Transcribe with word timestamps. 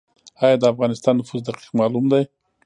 آیا 0.43 0.55
د 0.59 0.63
افغانستان 0.73 1.13
نفوس 1.19 1.41
دقیق 1.47 1.71
معلوم 1.79 2.05
دی؟ 2.11 2.23